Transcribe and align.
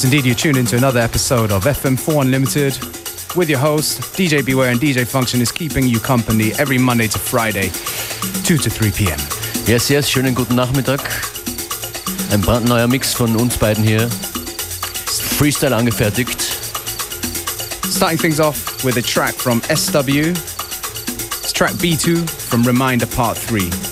Yes, 0.00 0.06
indeed, 0.06 0.24
you're 0.24 0.34
tuned 0.34 0.56
into 0.56 0.78
another 0.78 0.98
episode 0.98 1.52
of 1.52 1.64
FM4 1.64 2.22
Unlimited 2.22 2.72
with 3.36 3.50
your 3.50 3.58
host, 3.58 4.00
DJ 4.16 4.42
Beware, 4.42 4.70
and 4.70 4.80
DJ 4.80 5.06
Function 5.06 5.42
is 5.42 5.52
keeping 5.52 5.86
you 5.86 6.00
company 6.00 6.52
every 6.58 6.78
Monday 6.78 7.06
to 7.06 7.18
Friday, 7.18 7.68
2 8.44 8.56
to 8.56 8.70
3 8.70 8.92
p.m. 8.92 9.18
Yes, 9.66 9.90
yes, 9.90 10.08
schönen 10.08 10.34
guten 10.34 10.54
Nachmittag. 10.54 11.02
Ein 12.32 12.40
brandneuer 12.40 12.88
Mix 12.88 13.12
von 13.12 13.36
uns 13.36 13.58
beiden 13.58 13.84
hier. 13.84 14.08
Freestyle 15.36 15.76
angefertigt. 15.76 16.40
Starting 17.84 18.16
things 18.16 18.40
off 18.40 18.82
with 18.82 18.96
a 18.96 19.02
track 19.02 19.34
from 19.34 19.60
SW. 19.64 20.32
It's 21.42 21.52
track 21.52 21.72
B2 21.72 22.26
from 22.26 22.62
Reminder 22.62 23.04
Part 23.04 23.36
3. 23.36 23.89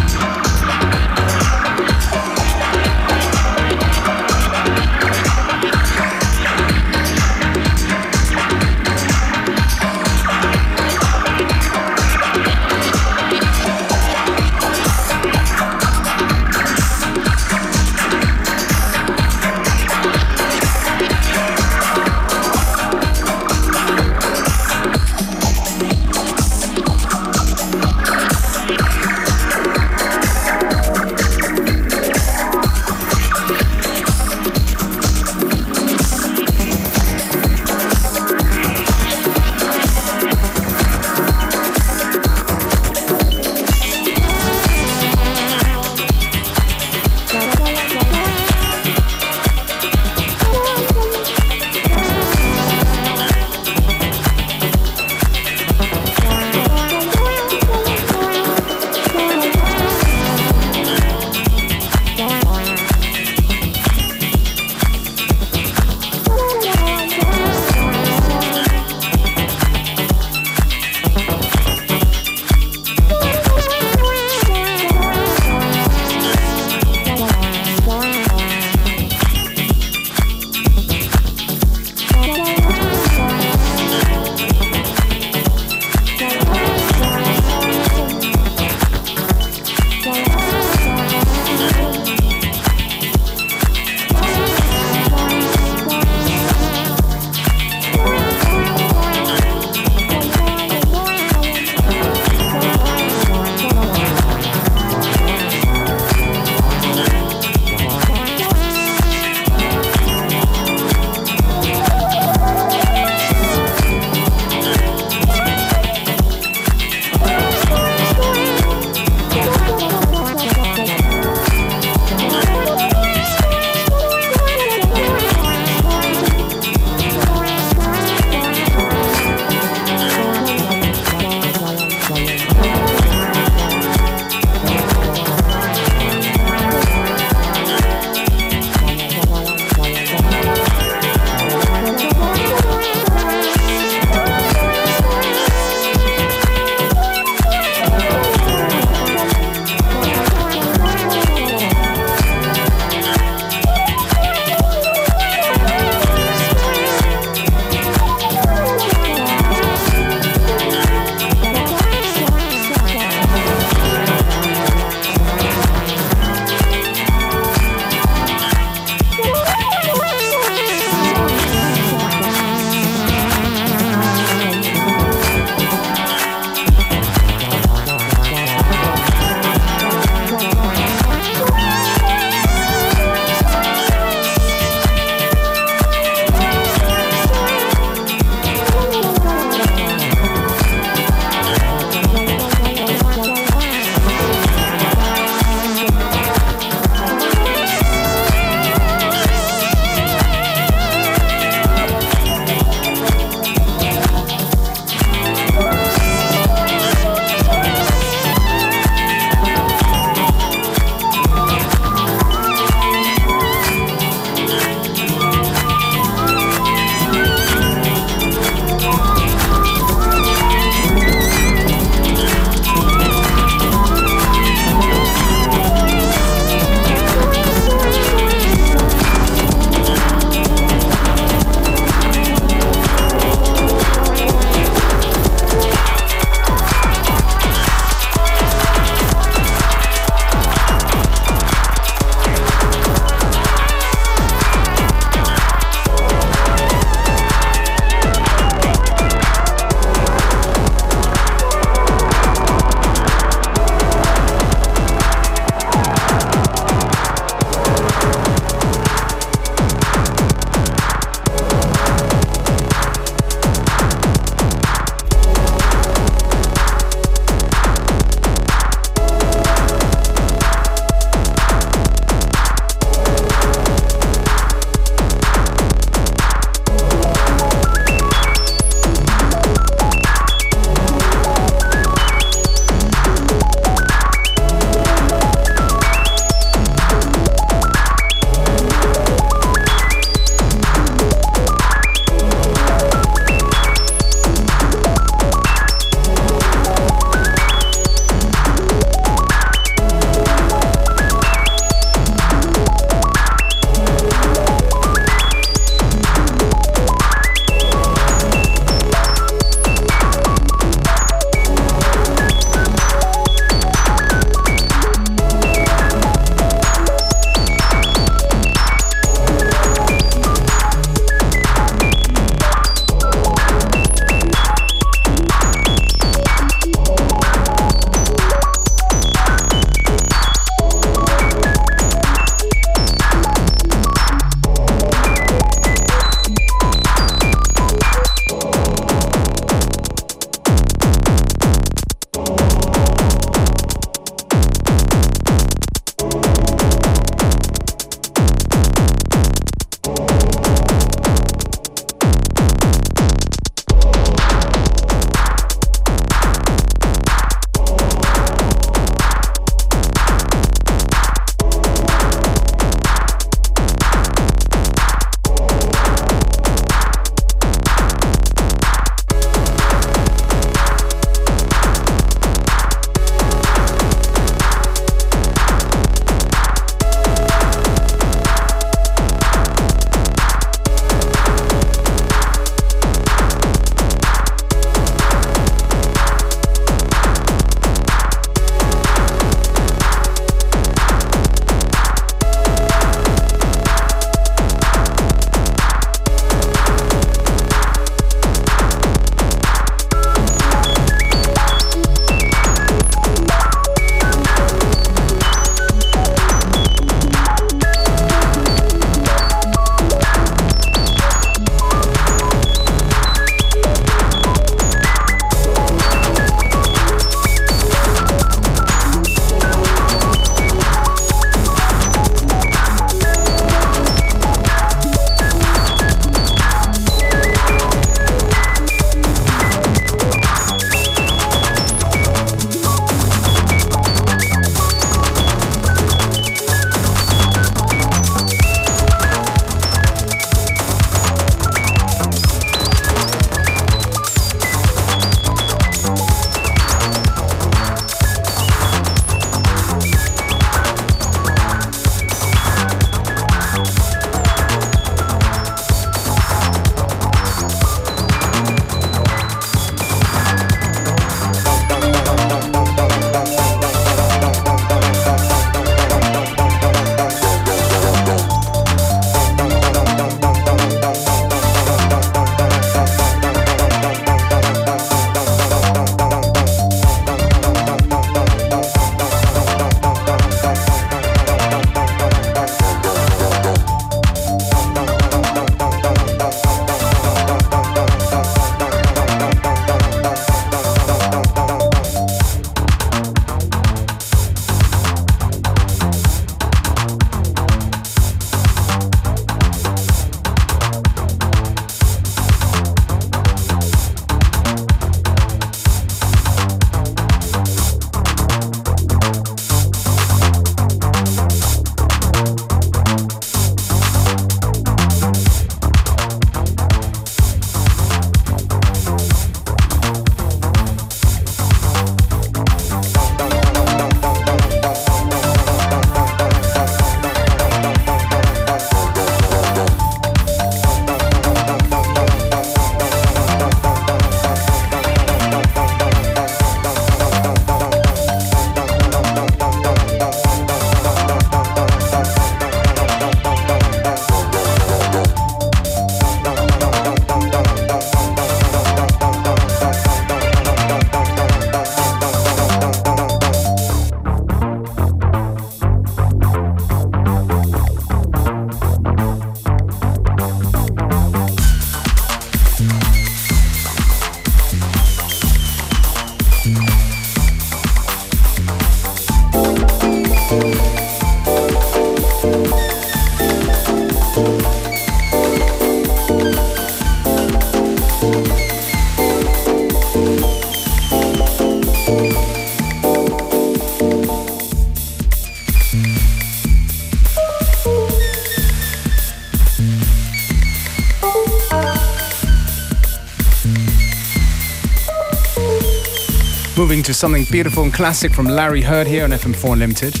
to 596.88 596.94
something 596.94 597.24
beautiful 597.30 597.64
and 597.64 597.74
classic 597.74 598.10
from 598.14 598.24
Larry 598.24 598.62
Heard 598.62 598.86
here 598.86 599.04
on 599.04 599.10
FM4 599.10 599.52
Unlimited. 599.52 600.00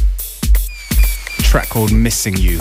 A 1.38 1.42
track 1.42 1.68
called 1.68 1.92
Missing 1.92 2.38
You. 2.38 2.60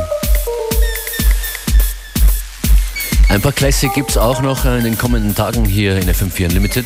Ein 3.30 3.40
paar 3.42 3.54
Classic 3.54 3.90
gibt 3.94 4.10
es 4.10 4.18
auch 4.18 4.42
noch 4.42 4.66
in 4.66 4.84
den 4.84 4.98
kommenden 4.98 5.34
Tagen 5.34 5.64
hier 5.64 5.96
in 5.96 6.10
FM4 6.10 6.48
Unlimited. 6.50 6.86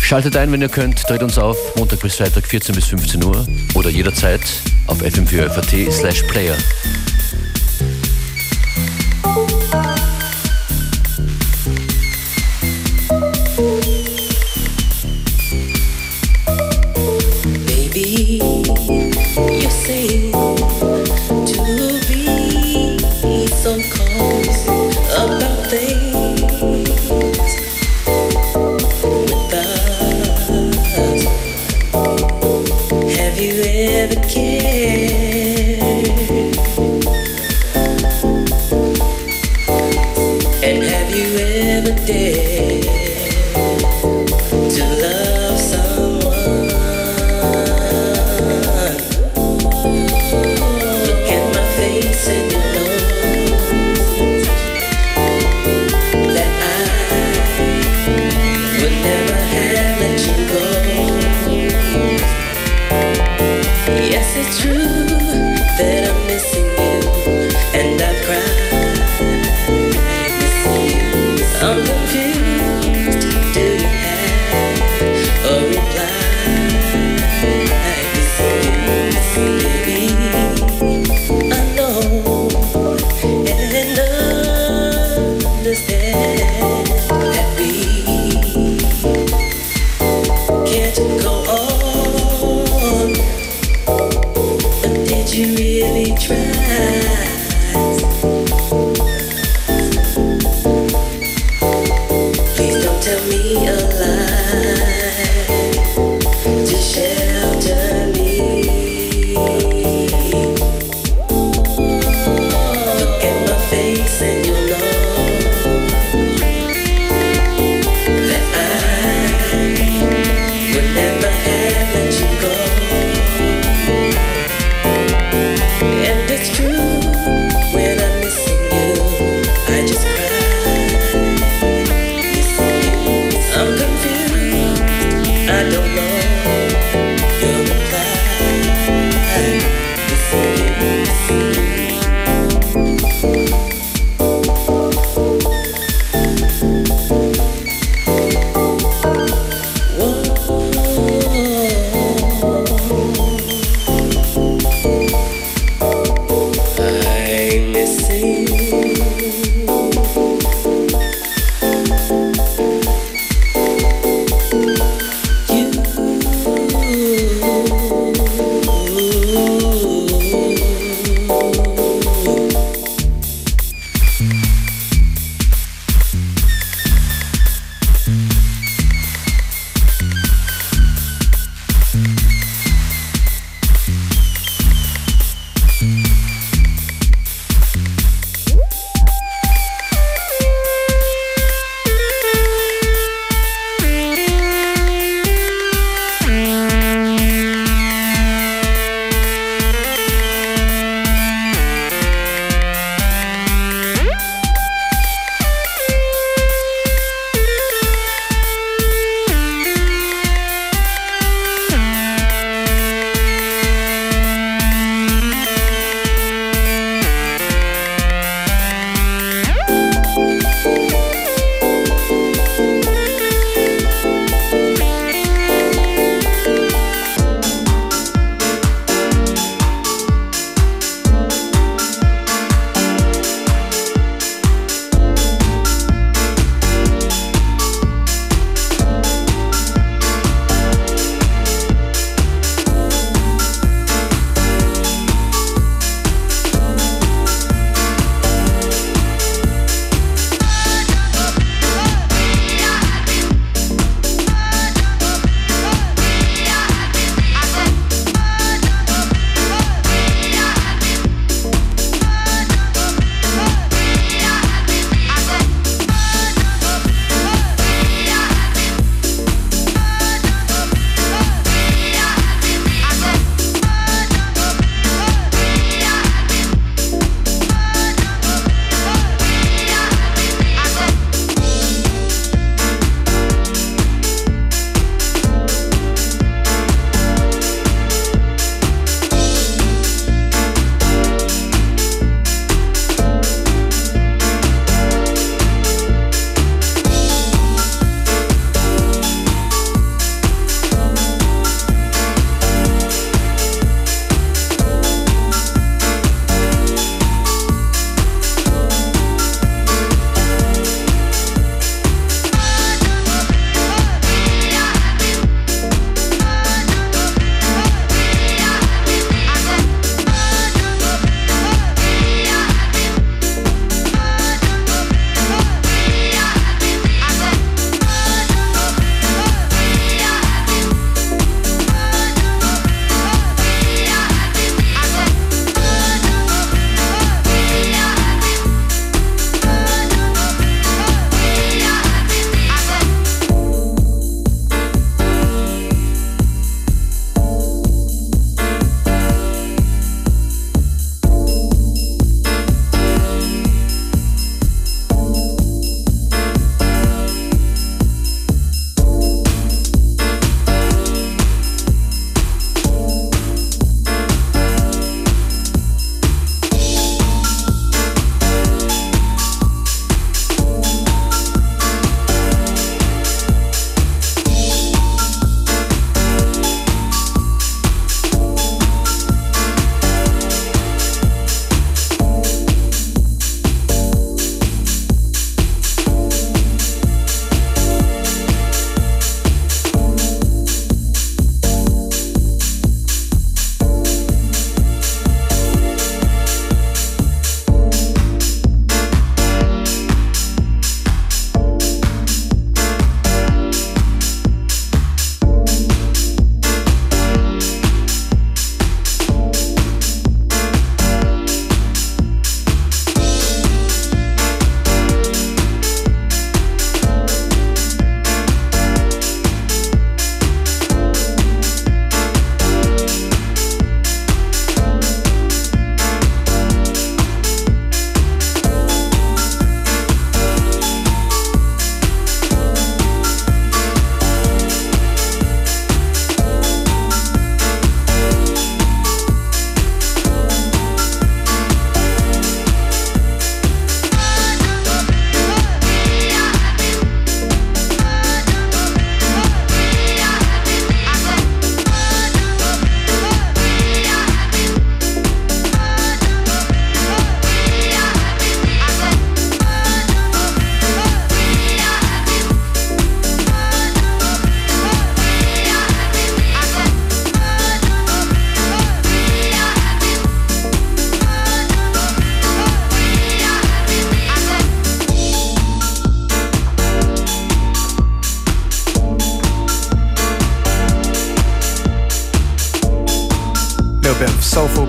Schaltet 0.00 0.38
ein, 0.38 0.50
wenn 0.52 0.62
ihr 0.62 0.70
könnt, 0.70 1.06
dreht 1.06 1.22
uns 1.22 1.36
auf, 1.36 1.58
Montag 1.76 2.00
bis 2.00 2.14
Freitag 2.14 2.46
14 2.46 2.74
bis 2.74 2.86
15 2.86 3.22
Uhr 3.22 3.46
oder 3.74 3.90
jederzeit 3.90 4.40
auf 4.86 5.02
fm4 5.02 5.90
slash 5.90 6.22
player. 6.22 6.56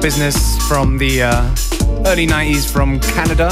Business 0.06 0.56
from 0.68 1.00
the 1.00 1.24
uh, 1.24 1.42
early 2.06 2.28
90s 2.28 2.72
from 2.72 3.00
Canada. 3.00 3.50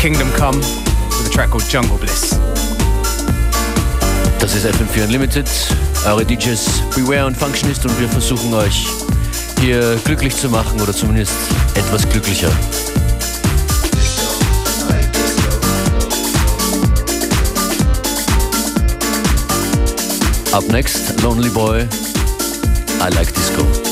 Kingdom 0.00 0.28
Come 0.32 0.56
with 0.56 1.28
a 1.28 1.30
track 1.30 1.50
called 1.50 1.62
Jungle 1.68 1.96
Bliss. 1.96 2.36
Das 4.40 4.56
ist 4.56 4.66
FM4 4.66 5.04
Unlimited, 5.04 5.48
eure 6.06 6.24
DJs 6.24 6.82
Beware 6.96 7.26
und 7.26 7.36
Functionist 7.36 7.86
und 7.86 8.00
wir 8.00 8.08
versuchen 8.08 8.52
euch 8.52 8.88
hier 9.60 9.94
glücklich 10.04 10.34
zu 10.34 10.48
machen 10.48 10.80
oder 10.80 10.92
zumindest 10.92 11.34
etwas 11.76 12.08
glücklicher. 12.08 12.50
Up 20.52 20.66
next, 20.68 21.22
Lonely 21.22 21.50
Boy, 21.50 21.86
I 23.04 23.08
Like 23.08 23.34
Disco. 23.34 23.91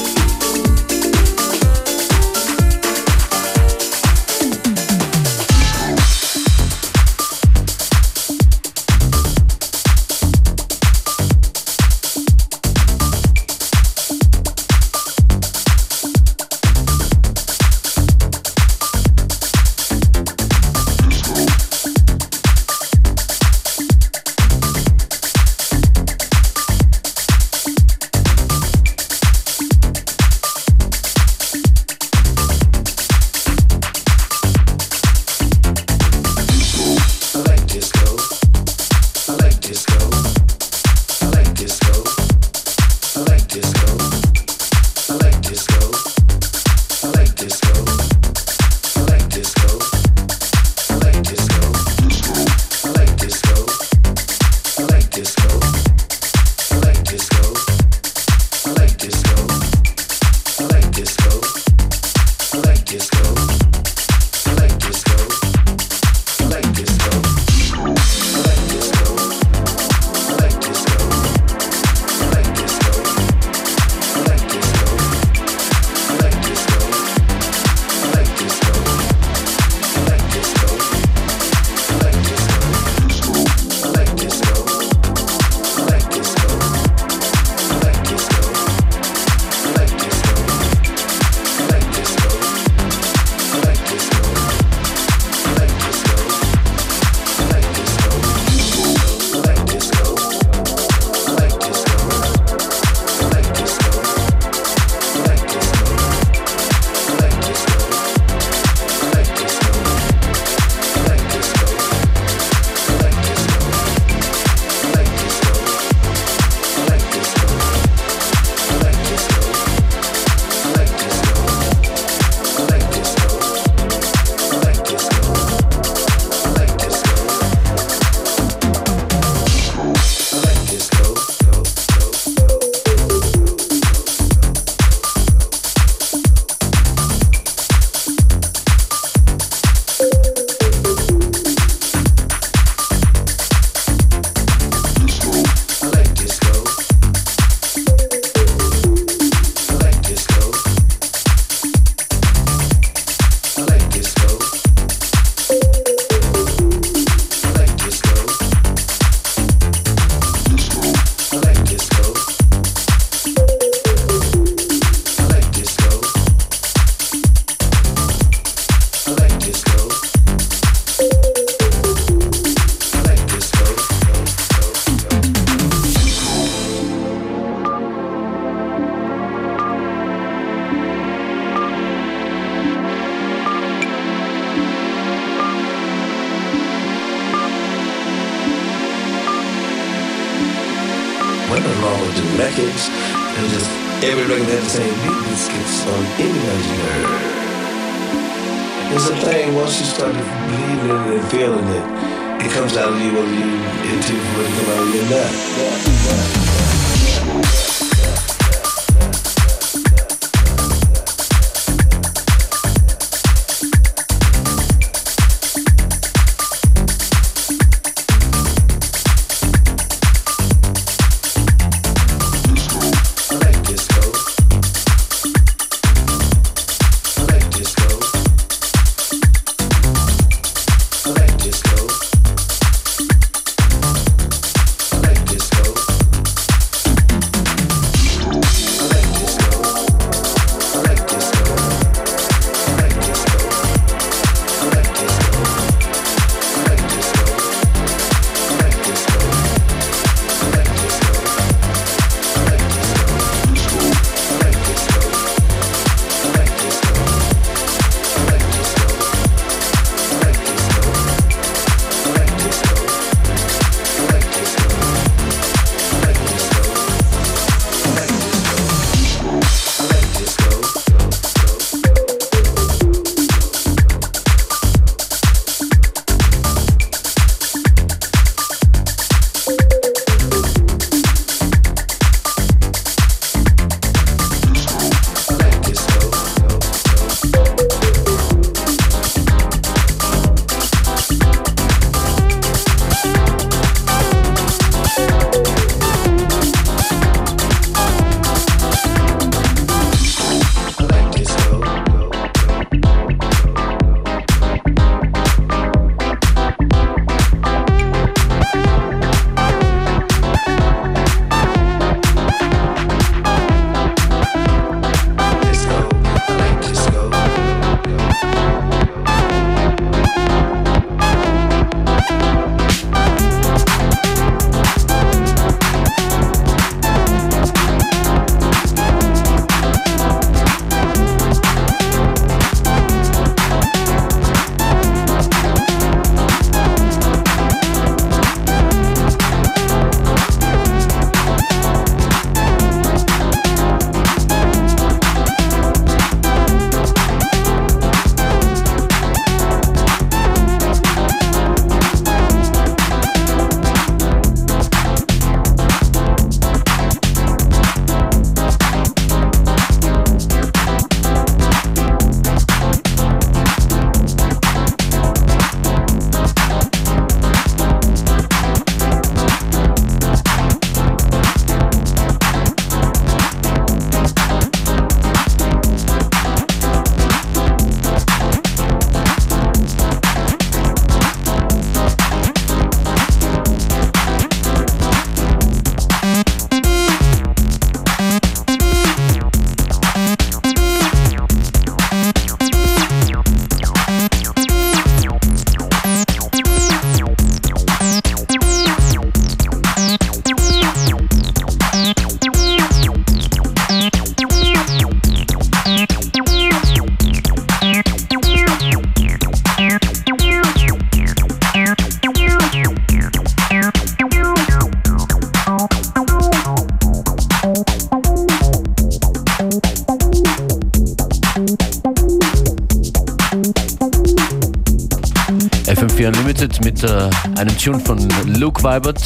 Einem 427.40 427.56
Tune 427.56 427.80
von 427.80 428.06
Luke 428.38 428.62
Vibert. 428.62 429.00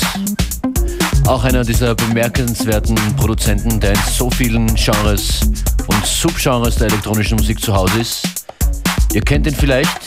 Auch 1.29 1.45
einer 1.45 1.63
dieser 1.63 1.95
bemerkenswerten 1.95 2.97
Produzenten, 3.17 3.79
der 3.79 3.93
in 3.93 4.01
so 4.11 4.29
vielen 4.29 4.75
Genres 4.75 5.41
und 5.87 6.05
Subgenres 6.05 6.75
der 6.75 6.89
elektronischen 6.89 7.39
Musik 7.39 7.61
zu 7.61 7.73
Hause 7.73 8.01
ist. 8.01 8.45
Ihr 9.13 9.21
kennt 9.21 9.47
ihn 9.47 9.55
vielleicht 9.55 10.01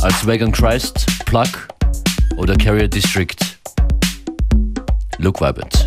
als 0.00 0.26
Wagon 0.26 0.50
Christ, 0.50 1.06
Plug 1.24 1.46
oder 2.36 2.56
Carrier 2.56 2.88
District. 2.88 3.36
Luke 5.18 5.40
Vibert. 5.40 5.81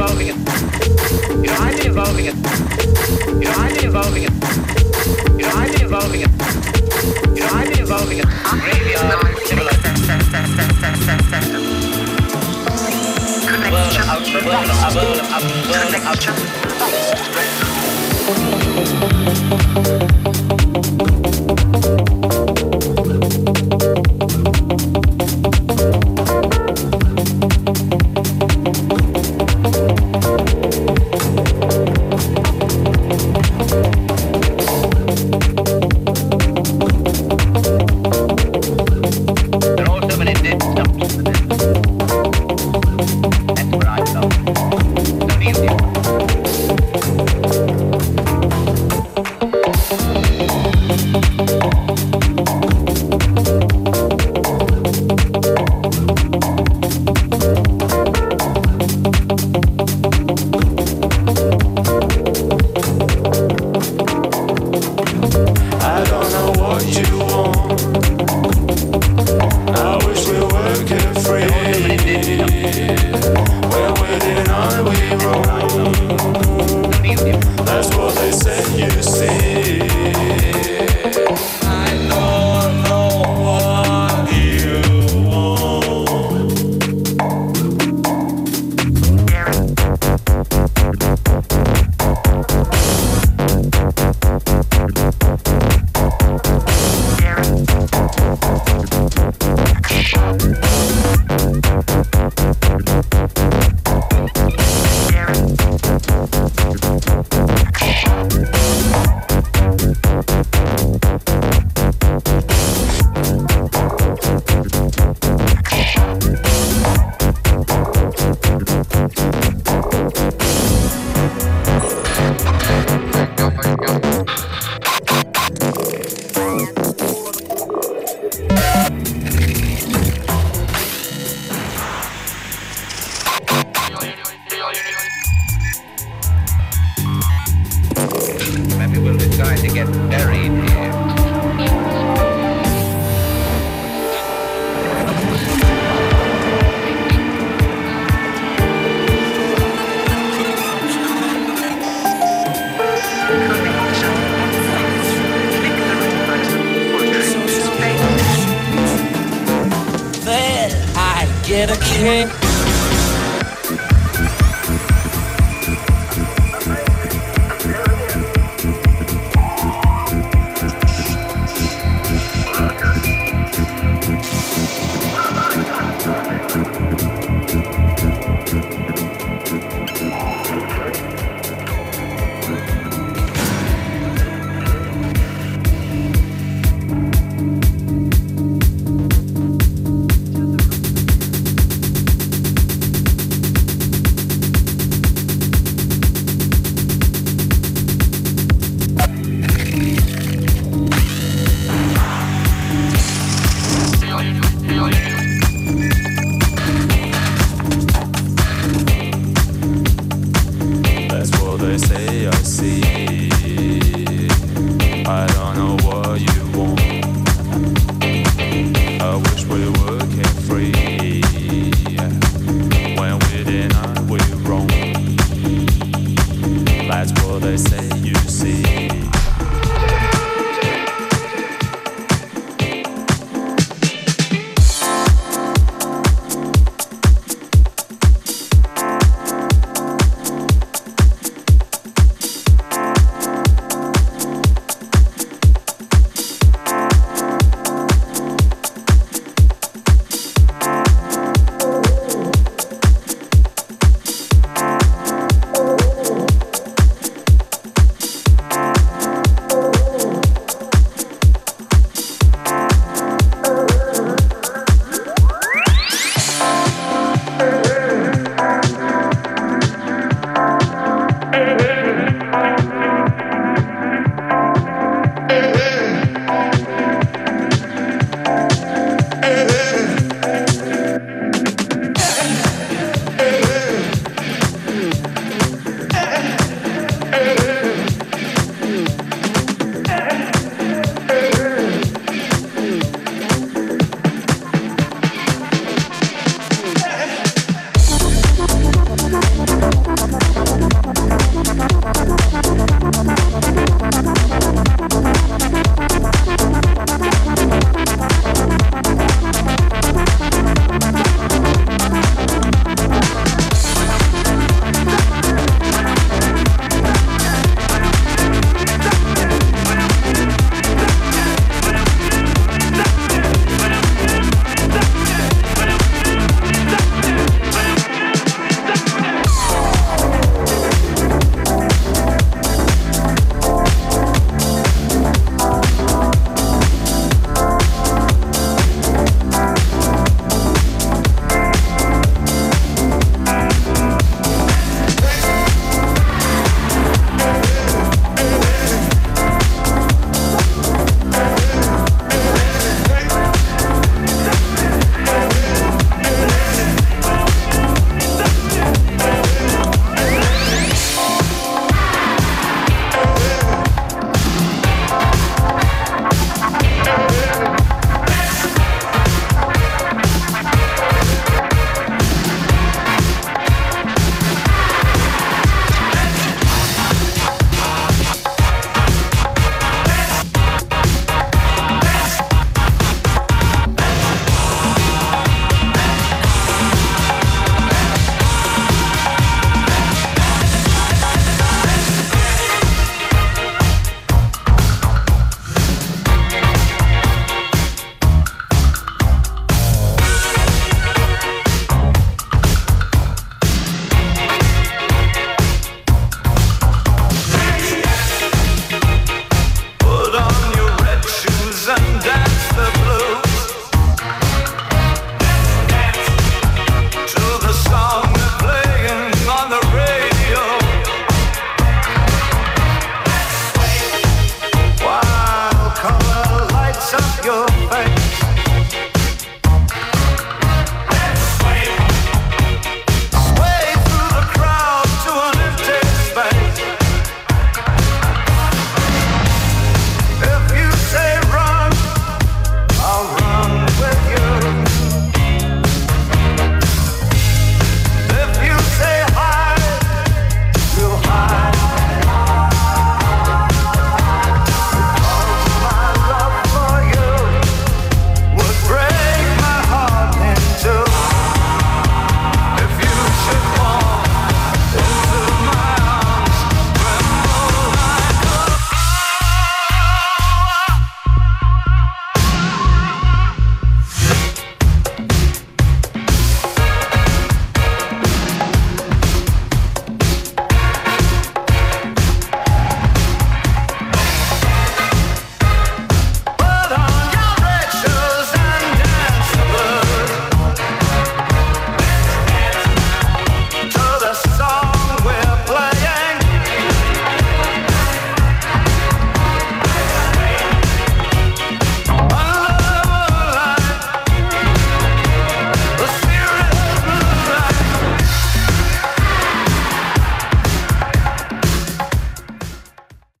involving 0.00 0.28
it. 0.28 0.36
You 1.28 1.42
know, 1.42 1.56
I've 1.60 1.76
been 1.76 1.88
involving 1.88 2.24
it. 2.24 2.34
You 3.36 3.44
know, 3.44 3.52
I've 3.52 3.74
been 3.74 3.84
involving 3.84 4.22
it. 4.22 4.32
You 5.36 5.44
know, 5.44 5.52
I've 5.52 5.72
been 5.72 5.82
involving 5.82 6.20
it. 6.22 6.30
You 7.36 7.42
know, 7.42 7.50
I've 7.52 7.68
been 7.68 7.80
involving 7.80 8.18
it. 8.18 8.24
Uh, 19.92 20.06